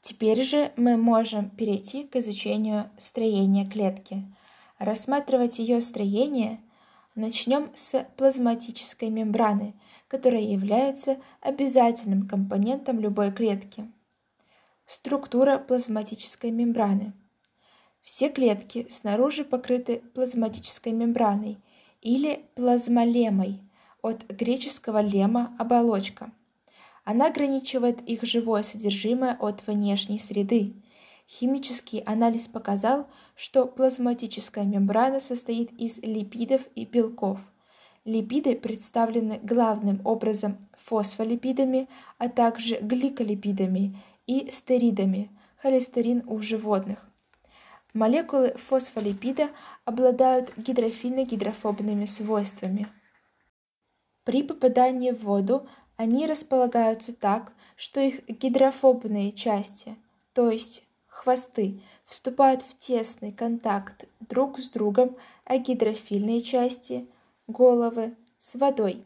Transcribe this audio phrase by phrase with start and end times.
[0.00, 4.22] Теперь же мы можем перейти к изучению строения клетки.
[4.78, 6.60] Рассматривать ее строение
[7.14, 9.74] начнем с плазматической мембраны,
[10.08, 13.90] которая является обязательным компонентом любой клетки.
[14.86, 17.12] Структура плазматической мембраны.
[18.02, 21.58] Все клетки снаружи покрыты плазматической мембраной
[22.02, 23.62] или плазмолемой
[24.04, 26.30] от греческого лема– оболочка.
[27.04, 30.74] Она ограничивает их живое содержимое от внешней среды.
[31.26, 37.40] Химический анализ показал, что плазматическая мембрана состоит из липидов и белков.
[38.04, 47.08] Липиды представлены главным образом фосфолипидами, а также гликолипидами и стеридами, холестерин у животных.
[47.94, 49.48] Молекулы фосфолипида
[49.86, 52.88] обладают гидрофильно-гидрофобными свойствами.
[54.24, 59.96] При попадании в воду они располагаются так, что их гидрофобные части,
[60.32, 67.06] то есть хвосты, вступают в тесный контакт друг с другом, а гидрофильные части,
[67.46, 69.04] головы, с водой.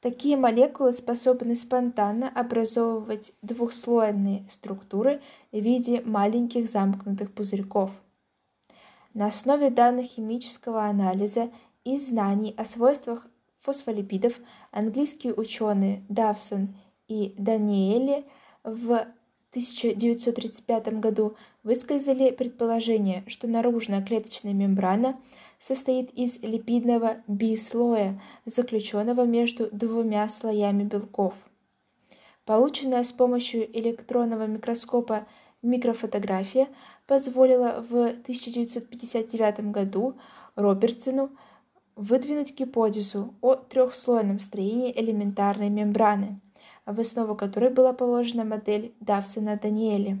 [0.00, 7.90] Такие молекулы способны спонтанно образовывать двухслойные структуры в виде маленьких замкнутых пузырьков.
[9.14, 11.50] На основе данных химического анализа
[11.84, 13.28] и знаний о свойствах
[13.62, 16.76] фосфолипидов английские ученые Давсон
[17.08, 18.26] и Даниэли
[18.64, 19.06] в
[19.52, 25.20] 1935 году высказали предположение, что наружная клеточная мембрана
[25.58, 31.34] состоит из липидного бислоя, заключенного между двумя слоями белков.
[32.46, 35.26] Полученная с помощью электронного микроскопа
[35.60, 36.68] микрофотография
[37.06, 40.18] позволила в 1959 году
[40.56, 41.30] Робертсону
[41.96, 46.40] выдвинуть гипотезу о трехслойном строении элементарной мембраны–
[46.86, 50.18] в основу которой была положена модель Давсона-Даниэли.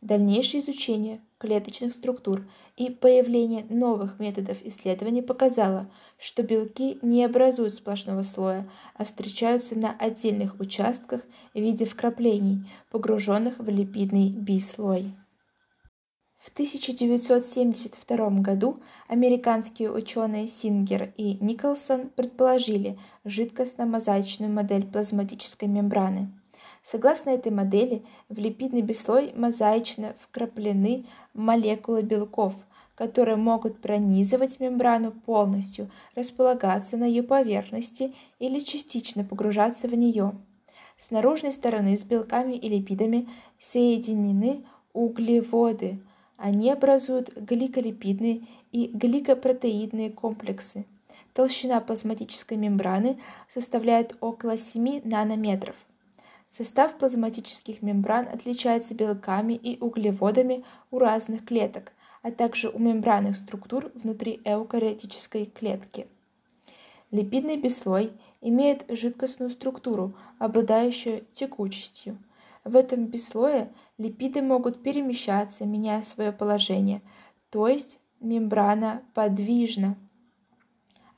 [0.00, 2.46] Дальнейшее изучение клеточных структур
[2.76, 9.92] и появление новых методов исследований показало, что белки не образуют сплошного слоя, а встречаются на
[9.92, 11.22] отдельных участках
[11.54, 15.14] в виде вкраплений, погруженных в липидный бислой.
[16.44, 18.76] В 1972 году
[19.08, 26.30] американские ученые Сингер и Николсон предположили жидкостно-мозаичную модель плазматической мембраны.
[26.82, 32.52] Согласно этой модели, в липидный бислой мозаично вкраплены молекулы белков,
[32.94, 40.34] которые могут пронизывать мембрану полностью, располагаться на ее поверхности или частично погружаться в нее.
[40.98, 44.62] С наружной стороны с белками и липидами соединены
[44.92, 46.00] углеводы–
[46.36, 50.84] они образуют гликолипидные и гликопротеидные комплексы.
[51.32, 55.76] Толщина плазматической мембраны составляет около 7 нанометров.
[56.48, 61.92] Состав плазматических мембран отличается белками и углеводами у разных клеток,
[62.22, 66.06] а также у мембранных структур внутри эукариотической клетки.
[67.10, 72.18] Липидный бесслой имеет жидкостную структуру, обладающую текучестью–
[72.64, 77.02] в этом бесслое липиды могут перемещаться, меняя свое положение,
[77.50, 79.96] то есть мембрана подвижна.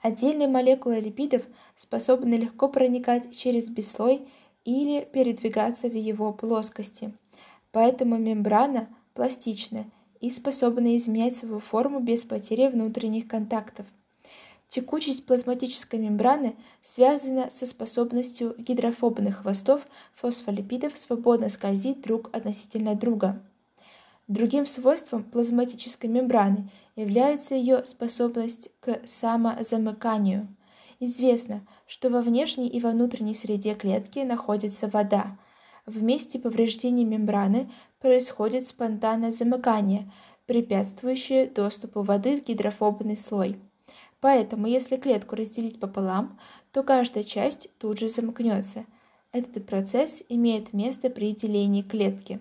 [0.03, 1.43] Отдельные молекулы липидов
[1.75, 4.29] способны легко проникать через бесслой
[4.65, 7.13] или передвигаться в его плоскости.
[7.73, 9.87] Поэтому мембрана пластична
[10.21, 13.87] и способна изменять свою форму без потери внутренних контактов.
[14.69, 23.43] Текучесть плазматической мембраны связана со способностью гидрофобных хвостов фосфолипидов свободно скользить друг относительно друга.
[24.27, 30.49] Другим свойством плазматической мембраны является ее способность к самозамыканию.
[30.99, 35.39] Известно, что во внешней и во внутренней среде клетки находится вода.
[35.85, 40.11] В месте повреждения мембраны происходит спонтанное замыкание,
[40.47, 43.61] препятствующее доступу воды в гидрофобный слой.
[44.21, 46.39] Поэтому, если клетку разделить пополам,
[46.73, 48.87] то каждая часть тут же замкнется.
[49.33, 52.41] Этот процесс имеет место при делении клетки.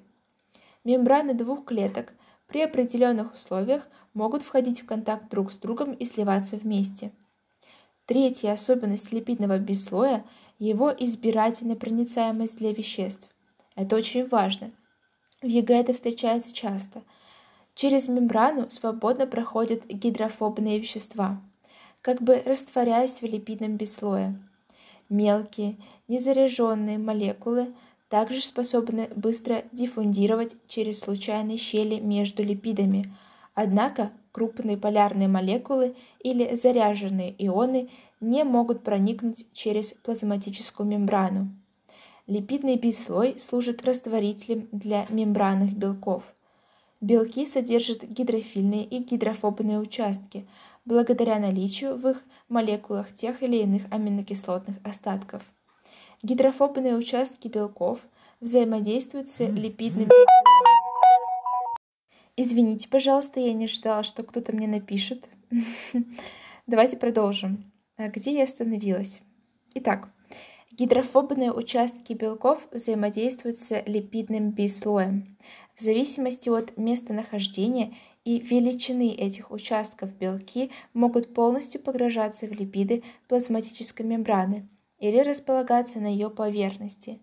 [0.84, 2.14] Мембраны двух клеток
[2.48, 7.12] при определенных условиях могут входить в контакт друг с другом и сливаться вместе.
[8.06, 10.26] Третья особенность липидного бесслоя–
[10.60, 13.28] его избирательная проницаемость для веществ.
[13.76, 14.72] Это очень важно.
[15.42, 17.02] В ЕГЭ это встречается часто.
[17.74, 21.42] Через мембрану свободно проходят гидрофобные вещества–
[22.06, 24.40] как бы растворяясь в липидном бислое.
[25.10, 25.76] Мелкие,
[26.08, 27.74] незаряженные молекулы
[28.10, 33.12] также способны быстро диффундировать через случайные щели между липидами,
[33.56, 37.90] однако крупные полярные молекулы или заряженные ионы
[38.22, 41.50] не могут проникнуть через плазматическую мембрану.
[42.28, 46.36] Липидный бислой служит растворителем для мембранных белков.
[47.02, 50.48] Белки содержат гидрофильные и гидрофобные участки,
[50.86, 55.44] благодаря наличию в их молекулах тех или иных аминокислотных остатков.
[56.24, 58.00] Гидрофобные участки белков
[58.40, 60.66] взаимодействуют с липидным бислоем.
[62.38, 65.30] Извините, пожалуйста, я не ждала, что кто-то мне напишет.
[66.68, 67.72] Давайте продолжим.
[67.98, 69.22] А где я остановилась?
[69.74, 70.10] Итак,
[70.72, 75.38] гидрофобные участки белков взаимодействуют с липидным бислоем.
[75.76, 77.94] В зависимости от местонахождения
[78.26, 84.68] и величины этих участков белки могут полностью погружаться в липиды плазматической мембраны
[85.00, 87.22] или располагаться на ее поверхности.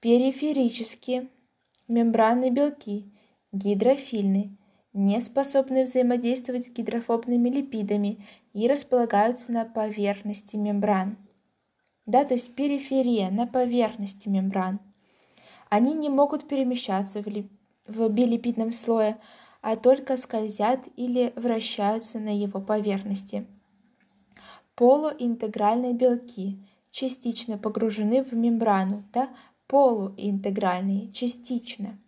[0.00, 1.28] Периферические
[1.88, 3.06] мембранные белки
[3.52, 4.56] гидрофильны,
[4.92, 11.18] не способны взаимодействовать с гидрофобными липидами и располагаются на поверхности мембран.
[12.06, 14.80] Да, то есть периферия на поверхности мембран.
[15.68, 17.50] Они не могут перемещаться в, лип...
[17.86, 19.18] в билипидном слое,
[19.66, 23.48] а только скользят или вращаются на его поверхности.
[24.76, 26.56] Полуинтегральные белки
[26.92, 29.28] частично погружены в мембрану, да,
[29.66, 31.98] полуинтегральные частично–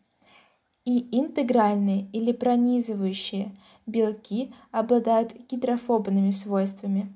[0.84, 3.55] и интегральные или пронизывающие
[3.87, 7.14] белки обладают гидрофобными свойствами.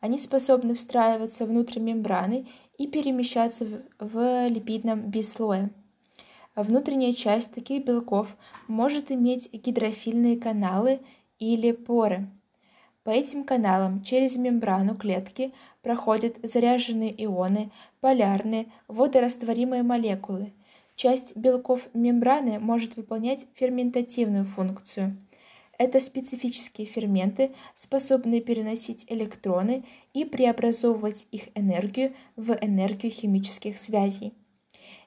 [0.00, 2.46] Они способны встраиваться внутрь мембраны
[2.78, 5.70] и перемещаться в, в липидном бислое.
[6.54, 8.36] Внутренняя часть таких белков
[8.68, 11.00] может иметь гидрофильные каналы
[11.38, 12.28] или поры.
[13.02, 15.52] По этим каналам через мембрану клетки
[15.82, 17.70] проходят заряженные ионы,
[18.00, 20.52] полярные, водорастворимые молекулы–
[20.96, 25.18] Часть белков мембраны может выполнять ферментативную функцию.
[25.76, 34.34] Это специфические ферменты, способные переносить электроны и преобразовывать их энергию в энергию химических связей.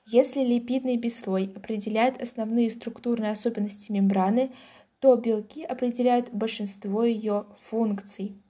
[0.09, 4.51] Если липидный бислой определяет основные структурные особенности мембраны,
[5.00, 8.42] то белки определяют большинство ее функций.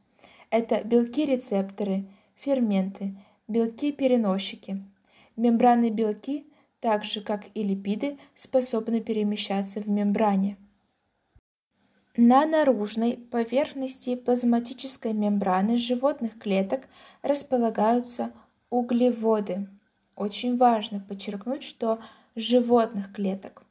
[0.51, 2.05] Это белки-рецепторы,
[2.35, 3.17] ферменты,
[3.47, 4.83] белки-переносчики.
[5.35, 6.45] Мембранные белки–
[6.79, 10.57] так же как и липиды, способны перемещаться в мембране.
[12.15, 16.87] На наружной поверхности плазматической мембраны животных клеток
[17.21, 18.31] располагаются
[18.69, 19.67] углеводы.
[20.17, 21.99] Очень важно подчеркнуть, что
[22.35, 23.63] животных клеток.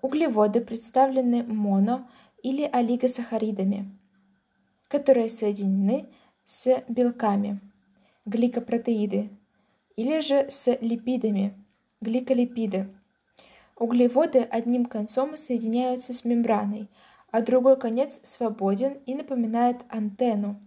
[0.00, 2.08] Углеводы представлены моно-
[2.42, 3.90] или олигосахаридами,
[4.88, 6.08] которые соединены
[6.46, 7.60] с белками,
[8.24, 9.28] гликопротеиды,
[9.94, 11.54] или же с липидами,
[12.00, 12.88] гликолипиды.
[13.76, 16.88] Углеводы одним концом соединяются с мембраной,
[17.30, 20.58] а другой конец свободен и напоминает антенну.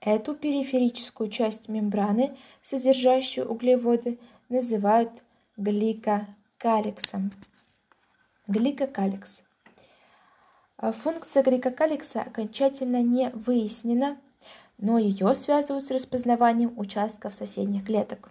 [0.00, 4.18] Эту периферическую часть мембраны, содержащую углеводы,
[4.48, 5.24] называют
[5.56, 7.32] гликокалексом.
[8.46, 9.42] Гликокалекс.
[10.76, 14.18] А функция гликокалекса окончательно не выяснена,
[14.78, 18.30] но ее связывают с распознаванием участков соседних клеток.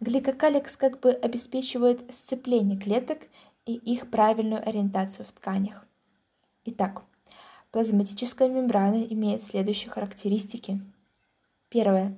[0.00, 3.20] Гликокалекс как бы обеспечивает сцепление клеток
[3.66, 5.86] и их правильную ориентацию в тканях.
[6.64, 7.04] Итак,
[7.72, 10.80] плазматическая мембрана имеет следующие характеристики.
[11.68, 12.14] Первое.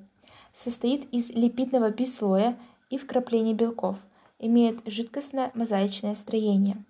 [0.52, 2.58] Состоит из липидного бислоя
[2.90, 3.96] и вкраплений белков,
[4.38, 6.84] имеет жидкостно-мозаичное строение.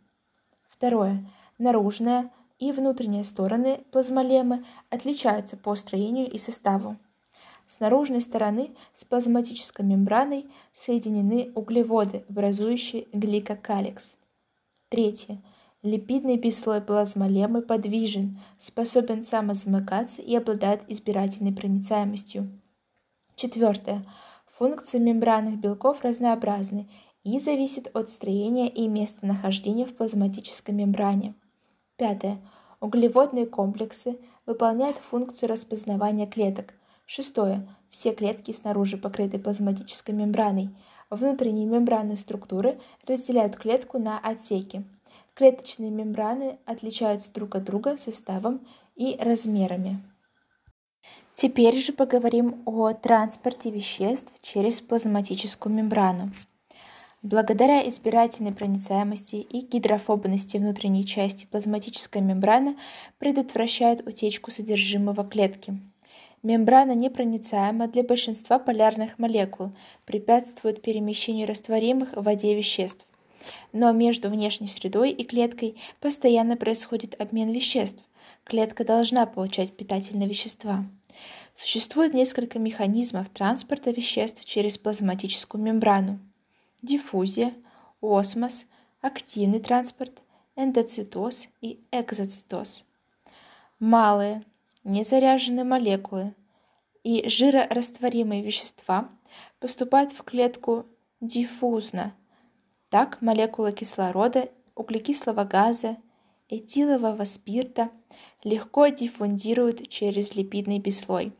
[0.68, 1.30] Второе.
[1.58, 6.96] Наружная и внутренние стороны плазмолемы отличаются по строению и составу.
[7.66, 14.16] С наружной стороны с плазматической мембраной соединены углеводы, образующие гликокалекс.
[14.88, 15.42] Третье.
[15.84, 22.48] Липидный бислой плазмолемы подвижен, способен самозамыкаться и обладает избирательной проницаемостью.
[23.36, 24.04] Четвертое.
[24.46, 26.88] Функции мембранных белков разнообразны
[27.22, 31.34] и зависят от строения и местонахождения в плазматической мембране.
[31.96, 32.40] Пятое.
[32.80, 36.74] Углеводные комплексы выполняют функцию распознавания клеток–
[37.06, 37.68] Шестое.
[37.90, 40.70] Все клетки снаружи покрыты плазматической мембраной.
[41.10, 44.84] Внутренние мембранные структуры разделяют клетку на отсеки.
[45.34, 48.64] Клеточные мембраны отличаются друг от друга составом
[48.94, 50.00] и размерами.
[51.34, 56.30] Теперь же поговорим о транспорте веществ через плазматическую мембрану.
[57.22, 62.76] Благодаря избирательной проницаемости и гидрофобности внутренней части плазматическая мембрана
[63.18, 65.80] предотвращает утечку содержимого клетки.
[66.44, 69.72] Мембрана непроницаема для большинства полярных молекул,
[70.04, 73.06] препятствует перемещению растворимых в воде веществ.
[73.72, 78.02] Но между внешней средой и клеткой постоянно происходит обмен веществ,
[78.44, 80.84] клетка должна получать питательные вещества.
[81.54, 86.18] Существует несколько механизмов транспорта веществ через плазматическую мембрану.
[86.82, 87.54] Диффузия,
[88.00, 88.66] осмос,
[89.00, 90.12] активный транспорт,
[90.56, 92.84] эндоцитоз и экзоцитоз.
[93.78, 94.42] Малые,
[94.82, 96.34] незаряженные молекулы
[97.02, 99.08] и жирорастворимые вещества
[99.60, 100.86] поступают в клетку
[101.20, 102.14] диффузно.
[102.94, 105.96] Так молекулы кислорода, углекислого газа,
[106.48, 107.90] этилового спирта
[108.44, 111.32] легко диффундируют через липидный бислой.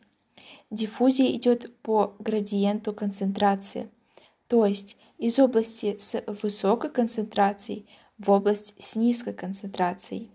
[0.73, 3.89] Диффузия идет по градиенту концентрации,
[4.49, 7.87] то есть из области с высокой концентрацией
[8.19, 10.33] в область с низкой концентрацией.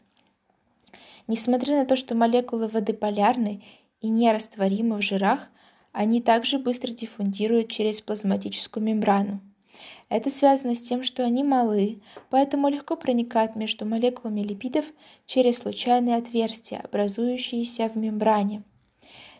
[1.27, 3.61] Несмотря на то, что молекулы воды полярны
[3.99, 5.49] и нерастворимы в жирах,
[5.91, 9.41] они также быстро диффундируют через плазматическую мембрану.
[10.09, 14.85] Это связано с тем, что они малы, поэтому легко проникают между молекулами липидов
[15.25, 18.63] через случайные отверстия, образующиеся в мембране.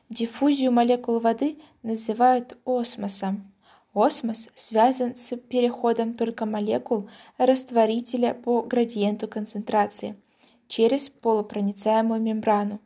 [0.09, 3.51] Диффузию молекул воды называют осмосом.
[3.93, 10.15] Осмос связан с переходом только молекул растворителя по градиенту концентрации
[10.67, 12.79] через полупроницаемую мембрану.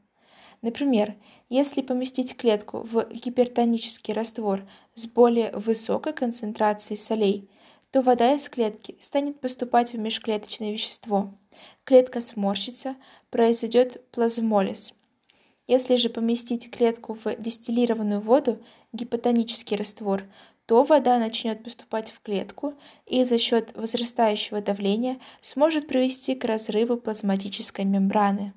[0.64, 1.14] Например,
[1.50, 4.66] если поместить клетку в гипертонический раствор
[4.96, 7.50] с более высокой концентрацией солей,
[7.92, 11.34] то вода из клетки станет поступать в межклеточное вещество.
[11.84, 12.96] Клетка сморщится,
[13.30, 14.94] произойдет плазмолиз.
[15.68, 20.24] Если же поместить клетку в дистиллированную воду, гипотонический раствор,
[20.66, 26.96] то вода начнет поступать в клетку и за счет возрастающего давления сможет привести к разрыву
[26.96, 28.54] плазматической мембраны.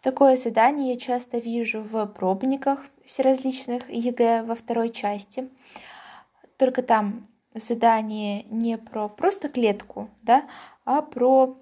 [0.00, 5.48] Такое задание я часто вижу в пробниках всеразличных ЕГЭ во второй части.
[6.56, 10.48] Только там задание не про просто клетку, да,
[10.84, 11.56] а про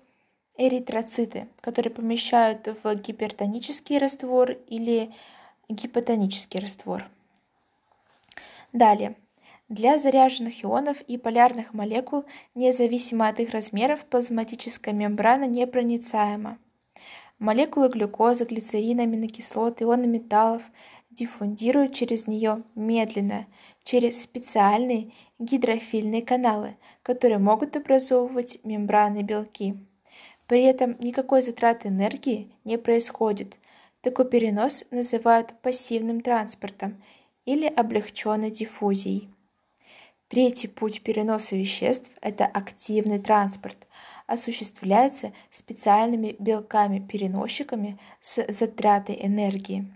[0.58, 5.14] эритроциты, которые помещают в гипертонический раствор или
[5.68, 7.04] гипотонический раствор.
[8.72, 9.16] Далее.
[9.68, 12.24] Для заряженных ионов и полярных молекул,
[12.54, 16.58] независимо от их размеров, плазматическая мембрана непроницаема.
[17.38, 20.62] Молекулы глюкозы, глицерина, аминокислот, ионы металлов
[21.10, 23.46] диффундируют через нее медленно,
[23.82, 29.74] через специальные гидрофильные каналы, которые могут образовывать мембраны белки.
[30.46, 33.58] При этом никакой затраты энергии не происходит.
[34.00, 37.02] Такой перенос называют пассивным транспортом
[37.44, 39.28] или облегченной диффузией.
[40.28, 43.86] Третий путь переноса веществ– это активный транспорт.
[44.26, 49.92] Осуществляется специальными белками-переносчиками с затратой энергии.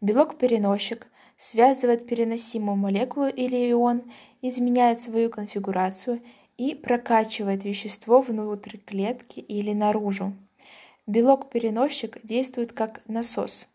[0.00, 4.10] Белок-переносчик связывает переносимую молекулу или ион,
[4.42, 6.22] изменяет свою конфигурацию
[6.58, 10.34] и прокачивает вещество внутрь клетки или наружу.
[11.06, 13.68] Белок-переносчик действует как насос.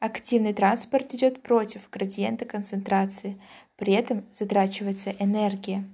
[0.00, 3.40] Активный транспорт идет против градиента концентрации,
[3.76, 5.84] при этом затрачивается энергия.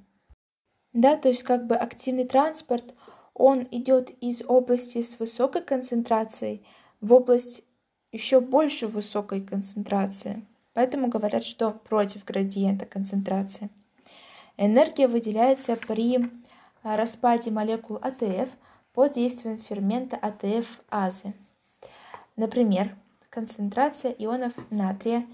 [0.93, 2.95] Да, то есть как бы активный транспорт,
[3.39, 6.63] он идет из области с высокой концентрацией
[7.01, 7.63] в область
[8.13, 10.45] еще больше высокой концентрации.
[10.75, 13.71] Поэтому говорят, что против градиента концентрации.
[14.57, 16.31] Энергия выделяется при
[16.83, 18.51] а, распаде молекул АТФ
[18.93, 21.33] под действием фермента АТФ-азы.
[22.35, 22.97] Например,
[23.31, 25.27] концентрация ионов натрия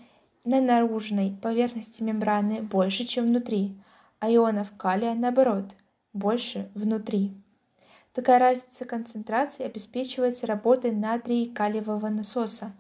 [0.45, 3.75] на наружной поверхности мембраны больше, чем внутри,
[4.19, 5.75] а ионов калия, наоборот,
[6.13, 7.35] больше внутри.
[8.14, 12.73] Такая разница концентрации обеспечивается работой натрий-калиевого насоса.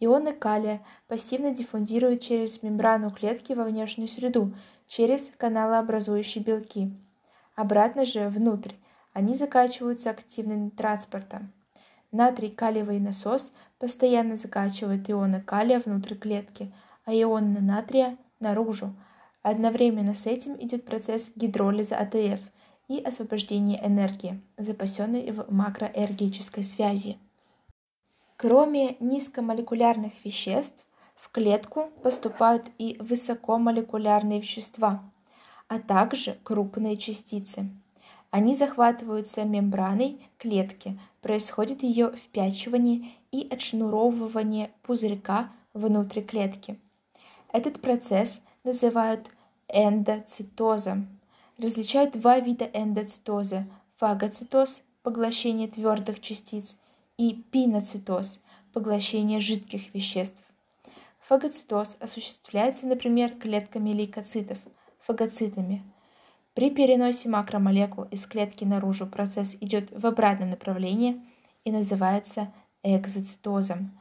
[0.00, 4.54] Ионы калия пассивно диффундируют через мембрану клетки во внешнюю среду,
[4.86, 6.92] через каналообразующие белки.
[7.54, 8.74] Обратно же, внутрь,
[9.14, 11.52] они закачиваются активным транспортом.
[12.10, 16.70] Натрий-калиевый насос постоянно закачивает ионы калия внутрь клетки–
[17.04, 18.94] а ионы натрия наружу.
[19.42, 22.40] Одновременно с этим идет процесс гидролиза АТФ
[22.92, 27.18] и освобождения энергии, запасенной в макроэргической связи.
[28.36, 30.84] Кроме низкомолекулярных веществ,
[31.14, 35.02] в клетку поступают и высокомолекулярные вещества,
[35.68, 37.70] а также крупные частицы.
[38.30, 46.78] Они захватываются мембраной клетки, происходит ее впячивание и отшнуровывание пузырька внутри клетки.
[47.52, 49.30] Этот процесс называют
[49.68, 51.06] эндоцитозом.
[51.62, 56.76] Различают два вида эндоцитоза– фагоцитоз– поглощение твердых частиц
[57.16, 58.40] и пиноцитоз–
[58.72, 60.42] поглощение жидких веществ.
[61.20, 64.58] Фагоцитоз осуществляется, например, клетками лейкоцитов–
[65.06, 65.84] фагоцитами.
[66.54, 71.24] При переносе макромолекул из клетки наружу процесс идет в обратное направление
[71.62, 72.52] и называется
[72.82, 73.96] экзоцитозом.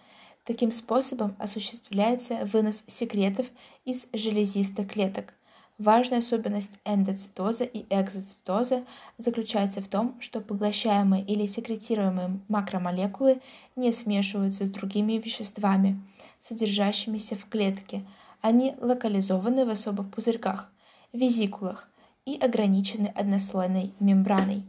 [0.46, 3.46] Таким способом осуществляется вынос секретов
[3.86, 5.36] из железистых клеток.
[5.82, 8.86] Важная особенность эндоцитоза и экзоцитоза
[9.18, 13.42] заключается в том, что поглощаемые или секретируемые макромолекулы
[13.76, 16.00] не смешиваются с другими веществами,
[16.40, 18.06] содержащимися в клетке.
[18.42, 20.72] Они локализованы в особых пузырьках,
[21.14, 21.90] визикулах
[22.26, 24.64] и ограничены однослойной мембраной.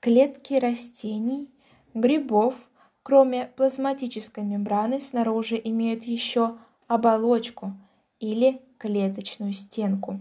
[0.00, 1.48] Клетки растений,
[1.94, 2.56] грибов,
[3.04, 6.58] кроме плазматической мембраны, снаружи имеют еще
[6.88, 7.76] оболочку
[8.18, 10.20] или клеточную стенку.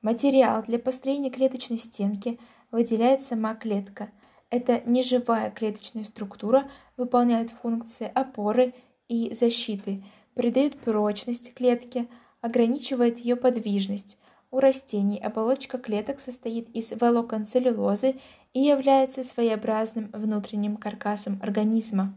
[0.00, 2.38] Материал для построения клеточной стенки
[2.70, 4.10] выделяет сама клетка.
[4.50, 8.72] Эта неживая клеточная структура выполняет функции опоры
[9.08, 10.04] и защиты,
[10.34, 12.06] придает прочность клетке,
[12.40, 14.16] ограничивает ее подвижность.
[14.52, 18.14] У растений оболочка клеток состоит из волокон целлюлозы
[18.54, 22.14] и является своеобразным внутренним каркасом организма.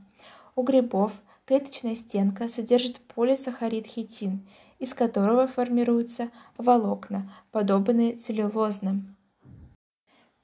[0.55, 1.11] У грибов
[1.45, 4.47] клеточная стенка содержит полисахарид хитин,
[4.79, 9.15] из которого формируются волокна, подобные целлюлозным.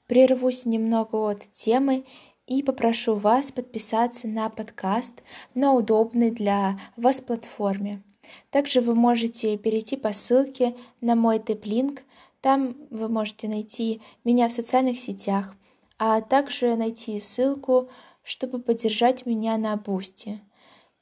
[0.06, 2.04] Прервусь немного от темы
[2.46, 5.22] и попрошу вас подписаться на подкаст
[5.54, 8.02] на удобной для вас платформе.
[8.50, 12.02] Также вы можете перейти по ссылке на мой тэп-линк.
[12.40, 15.54] Там вы можете найти меня в социальных сетях,
[15.98, 17.88] а также найти ссылку,
[18.22, 20.40] чтобы поддержать меня на Boosty.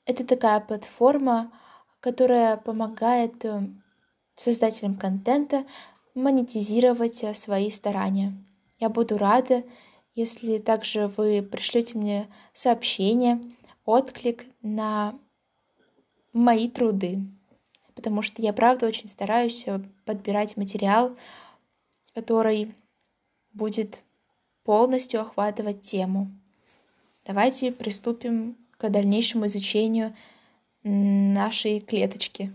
[0.06, 1.50] Это такая платформа,
[2.04, 3.66] которая помогает э,
[4.36, 5.64] создателям контента
[6.14, 8.34] монетизировать э, свои старания.
[8.78, 9.64] Я буду рада,
[10.14, 13.40] если также вы пришлете мне сообщение,
[13.86, 15.18] отклик на
[16.34, 17.20] мои труды,
[17.94, 21.16] потому что я правда очень стараюсь э, подбирать материал,
[22.14, 22.74] который
[23.54, 24.02] будет
[24.62, 26.30] полностью охватывать тему.
[27.24, 30.14] Давайте приступим к дальнейшему изучению
[30.84, 32.52] нашей клеточки.